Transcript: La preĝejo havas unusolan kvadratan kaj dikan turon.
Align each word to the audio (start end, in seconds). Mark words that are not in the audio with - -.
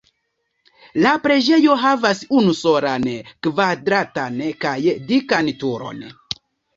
La 1.01 1.09
preĝejo 1.25 1.75
havas 1.81 2.21
unusolan 2.41 3.05
kvadratan 3.49 4.39
kaj 4.65 4.73
dikan 5.13 5.53
turon. 5.65 6.01